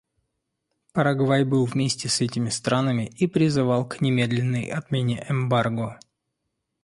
[0.93, 5.99] Парагвай был вместе с этими странами и призывал к немедленной отмене эмбарго.